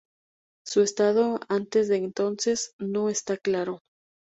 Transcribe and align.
Su 0.65 0.81
estado 0.81 1.39
antes 1.47 1.87
de 1.87 1.97
entonces 1.97 2.73
no 2.79 3.07
está 3.07 3.37
claro. 3.37 3.83